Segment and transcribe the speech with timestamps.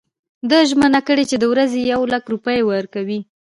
[0.49, 3.19] ده ژمنه کړې چې د ورځي یو لک روپۍ ورکوي.